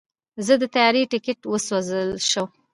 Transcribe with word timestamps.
زما 0.45 0.55
د 0.61 0.63
طیارې 0.75 1.09
ټیکټ 1.11 1.39
وسوځل 1.51 2.09
شو. 2.29 2.45